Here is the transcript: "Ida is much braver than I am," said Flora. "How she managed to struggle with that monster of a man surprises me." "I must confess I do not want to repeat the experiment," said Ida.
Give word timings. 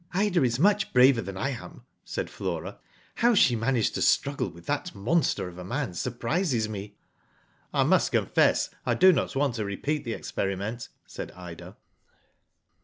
"Ida 0.15 0.41
is 0.43 0.57
much 0.57 0.91
braver 0.93 1.21
than 1.21 1.37
I 1.37 1.49
am," 1.51 1.83
said 2.03 2.27
Flora. 2.27 2.79
"How 3.17 3.35
she 3.35 3.55
managed 3.55 3.93
to 3.93 4.01
struggle 4.01 4.49
with 4.49 4.65
that 4.65 4.95
monster 4.95 5.47
of 5.47 5.59
a 5.59 5.63
man 5.63 5.93
surprises 5.93 6.67
me." 6.67 6.95
"I 7.71 7.83
must 7.83 8.11
confess 8.11 8.71
I 8.83 8.95
do 8.95 9.13
not 9.13 9.35
want 9.35 9.53
to 9.57 9.63
repeat 9.63 10.03
the 10.03 10.13
experiment," 10.13 10.89
said 11.05 11.29
Ida. 11.33 11.77